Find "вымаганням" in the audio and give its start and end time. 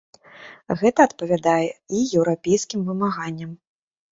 2.89-3.51